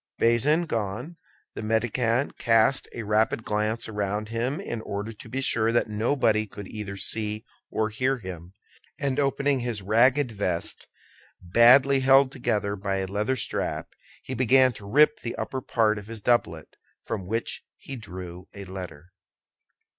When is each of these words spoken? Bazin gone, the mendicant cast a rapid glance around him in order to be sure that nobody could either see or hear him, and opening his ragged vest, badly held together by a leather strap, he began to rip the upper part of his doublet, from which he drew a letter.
Bazin 0.17 0.63
gone, 0.65 1.17
the 1.53 1.61
mendicant 1.61 2.35
cast 2.39 2.87
a 2.91 3.03
rapid 3.03 3.43
glance 3.43 3.87
around 3.87 4.29
him 4.29 4.59
in 4.59 4.81
order 4.81 5.13
to 5.13 5.29
be 5.29 5.41
sure 5.41 5.71
that 5.71 5.89
nobody 5.89 6.47
could 6.47 6.67
either 6.67 6.97
see 6.97 7.45
or 7.69 7.89
hear 7.89 8.17
him, 8.17 8.55
and 8.97 9.19
opening 9.19 9.59
his 9.59 9.83
ragged 9.83 10.31
vest, 10.31 10.87
badly 11.39 11.99
held 11.99 12.31
together 12.31 12.75
by 12.75 12.95
a 12.95 13.05
leather 13.05 13.35
strap, 13.35 13.93
he 14.23 14.33
began 14.33 14.73
to 14.73 14.89
rip 14.89 15.19
the 15.19 15.35
upper 15.35 15.61
part 15.61 15.99
of 15.99 16.07
his 16.07 16.19
doublet, 16.19 16.77
from 17.03 17.27
which 17.27 17.63
he 17.77 17.95
drew 17.95 18.47
a 18.55 18.65
letter. 18.65 19.11